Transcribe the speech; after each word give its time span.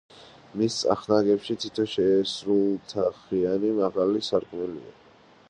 მის 0.61 0.77
წახნაგებში 0.83 1.57
თითო 1.63 1.85
შეისრულთაღიანი 1.91 3.75
მაღალი 3.83 4.25
სარკმელია. 4.31 4.99